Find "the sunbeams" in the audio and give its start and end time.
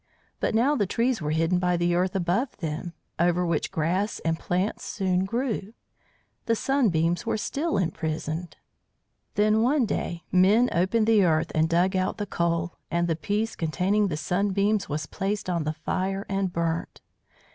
6.47-7.27, 14.07-14.89